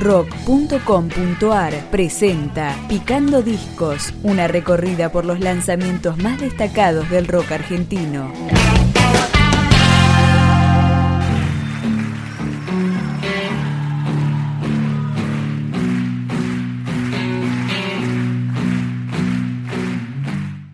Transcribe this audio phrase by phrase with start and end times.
[0.00, 8.32] rock.com.ar presenta Picando Discos, una recorrida por los lanzamientos más destacados del rock argentino.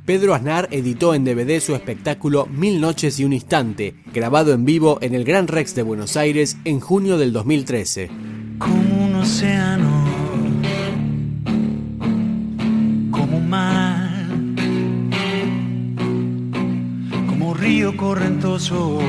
[0.07, 4.99] Pedro Aznar editó en DVD su espectáculo Mil Noches y un Instante, grabado en vivo
[5.03, 8.09] en el Gran Rex de Buenos Aires en junio del 2013.
[8.59, 9.91] Como un océano,
[13.11, 14.09] como mar,
[17.29, 19.01] como río correntoso,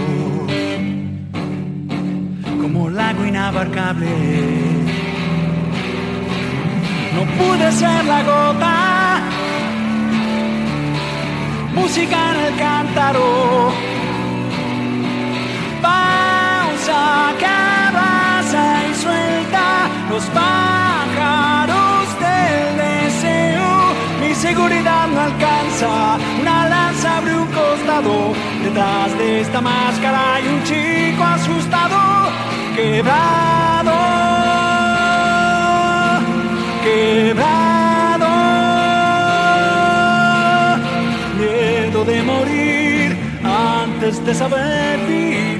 [2.61, 4.09] como lago inabarcable.
[7.15, 9.21] No pude ser la gota
[11.75, 13.71] música en el cántaro.
[20.17, 23.69] Los pájaros del deseo.
[24.21, 28.33] Mi seguridad no alcanza, una lanza abre un costado.
[28.63, 31.99] Detrás de esta máscara hay un chico asustado,
[32.75, 33.97] quebrado,
[36.83, 37.67] quebrado.
[42.05, 45.56] de morir antes de saber vivir.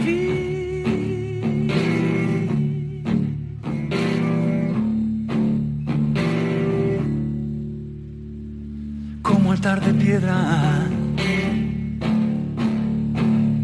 [9.67, 10.37] Altar de piedra,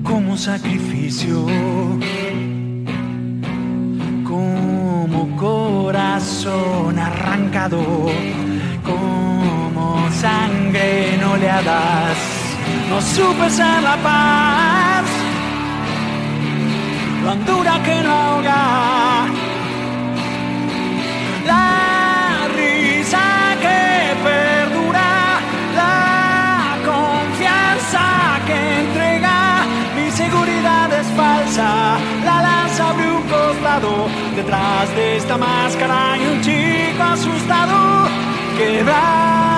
[0.03, 1.45] como sacrificio,
[4.25, 7.81] como corazón arrancado,
[8.83, 12.17] como sangre no le das
[12.89, 15.05] no supe ser la paz,
[17.23, 19.02] la hondura que no ahoga,
[34.35, 38.07] detrás de esta máscara hay un chico asustado,
[38.57, 39.53] quebrado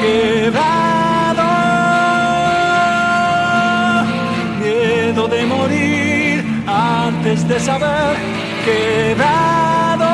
[0.00, 1.48] quebrado,
[4.60, 8.16] miedo de morir antes de saber
[8.64, 10.12] quebrado,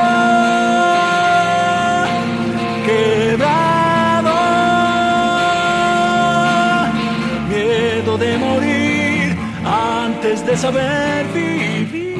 [2.86, 4.34] quebrado,
[8.18, 8.73] de morir
[10.24, 12.14] antes de saber vivir.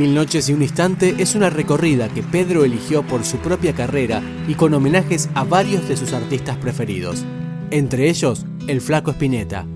[0.00, 4.22] Mil Noches y un Instante es una recorrida que Pedro eligió por su propia carrera
[4.48, 7.22] y con homenajes a varios de sus artistas preferidos,
[7.70, 9.66] entre ellos el Flaco Espineta.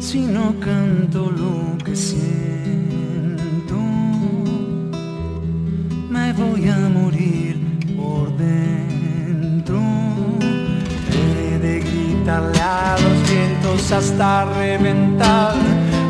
[0.00, 3.76] Si no canto lo que siento,
[6.10, 7.60] me voy a morir
[7.96, 9.80] por dentro.
[11.12, 15.54] He de gritarle a los vientos hasta reventar,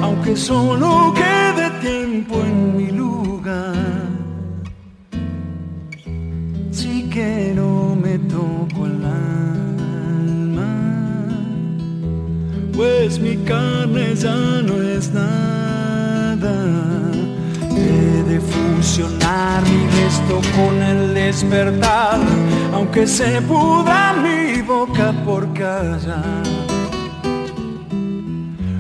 [0.01, 3.08] aunque solo quede tiempo en mi luz
[12.79, 16.55] pues mi carne ya no es nada.
[17.75, 22.21] He de fusionar mi gesto con el despertar,
[22.73, 26.43] aunque se pudra mi boca por callar.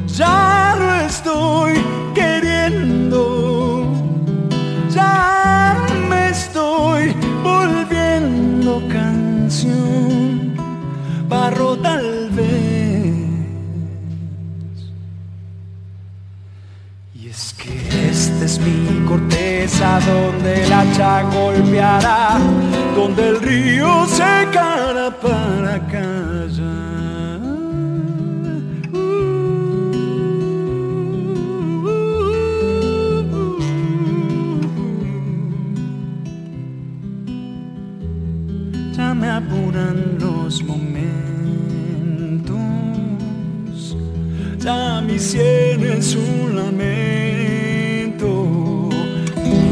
[0.06, 1.74] Ya no estoy
[11.28, 12.78] barro tal vez
[18.48, 22.38] es mi corteza donde el hacha golpeará,
[22.94, 26.57] donde el río secará para callar.
[39.38, 40.86] Apuran los momentos,
[44.58, 47.28] ya mi sien es un lamento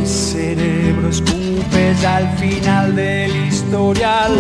[0.07, 4.33] cerebro escupe ya al final del historial,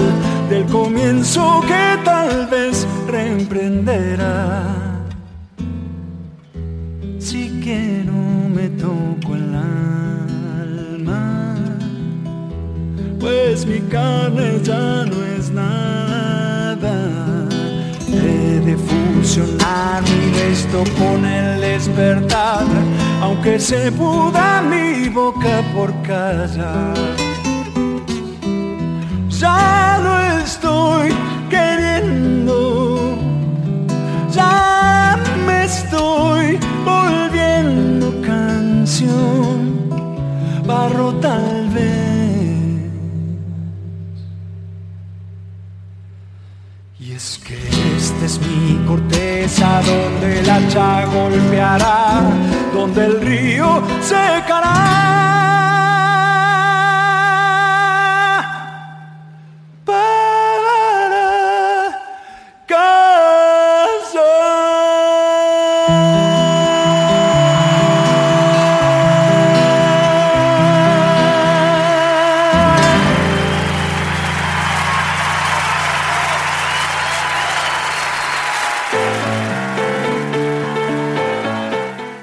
[0.48, 4.85] del comienzo que tal vez reemprenderá.
[19.36, 22.64] Fusionar mi resto con el despertar,
[23.20, 27.25] aunque se puda mi boca por callar.
[48.96, 52.22] Corteza donde el hacha golpeará,
[52.72, 55.75] donde el río secará.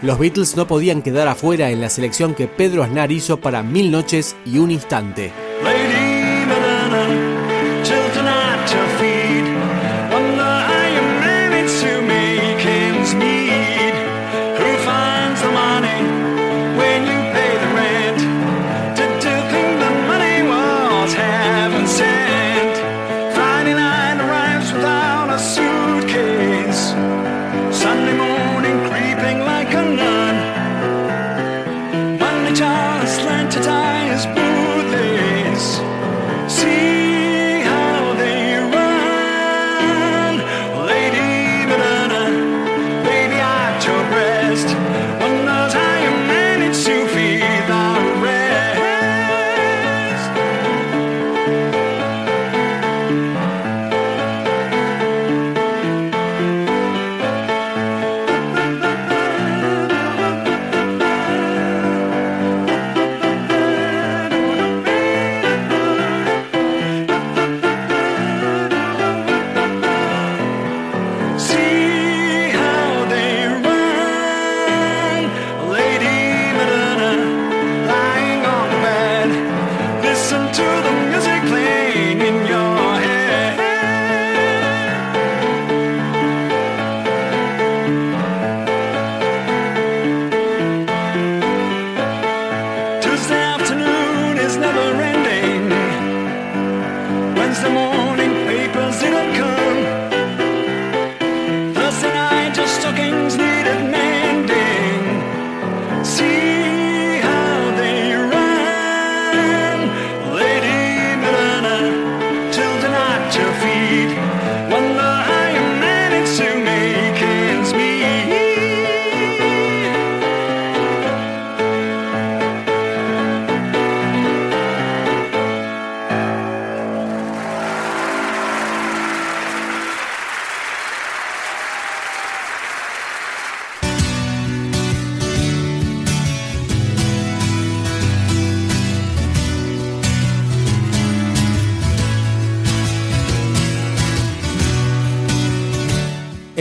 [0.04, 3.90] Los Beatles no podían quedar afuera en la selección que Pedro Aznar hizo para Mil
[3.90, 5.32] Noches y un Instante.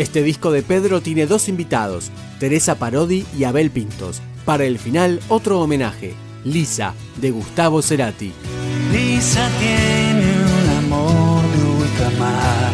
[0.02, 4.20] Este disco de Pedro tiene dos invitados, Teresa Parodi y Abel Pintos.
[4.44, 8.32] Para el final, otro homenaje, Lisa, de Gustavo Cerati.
[8.90, 12.72] Lisa tiene un amor de ultramar,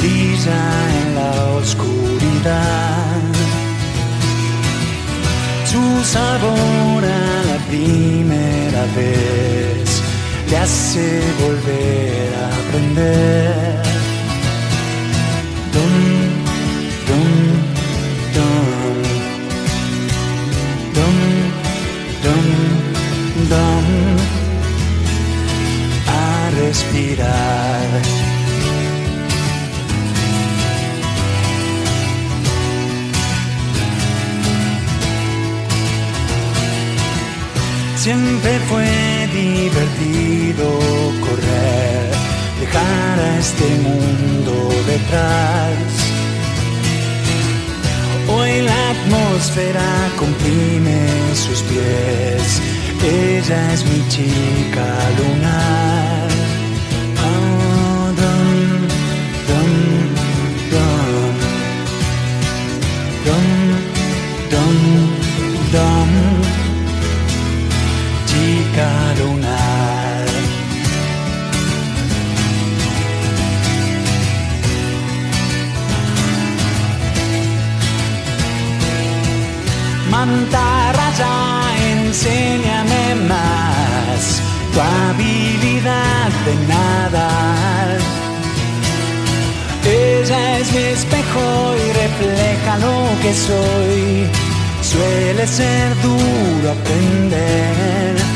[0.00, 3.22] brilla en la oscuridad.
[5.64, 10.02] Su sabor a la primera vez
[10.50, 13.85] le hace volver a aprender.
[38.68, 40.68] Fue divertido
[41.20, 42.10] correr,
[42.60, 44.52] dejar a este mundo
[44.86, 45.76] detrás.
[48.28, 52.60] Hoy la atmósfera comprime sus pies,
[53.04, 54.86] ella es mi chica
[55.18, 56.28] lunar.
[57.28, 58.88] Oh, dum,
[59.46, 59.76] dum,
[65.72, 66.65] dum
[68.76, 69.16] música.
[80.10, 81.34] Mantarraya,
[81.90, 84.40] enséñame más
[84.72, 87.98] tu habilidad de nadar.
[89.84, 94.26] Ella es mi espejo y refleja lo que soy.
[94.82, 98.35] Suele ser duro aprender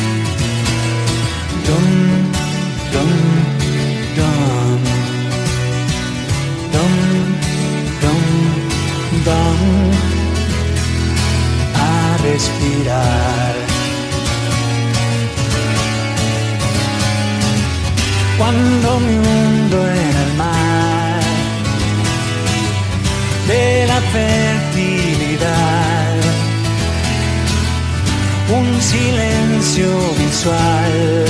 [12.22, 13.54] respirar.
[18.38, 21.20] Cuando mi mundo era el mar
[23.48, 25.50] de la fertilidad,
[28.58, 31.29] un silencio visual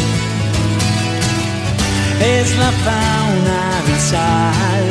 [2.21, 4.85] es la fauna abisal,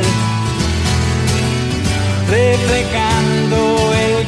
[2.30, 4.28] reflejando el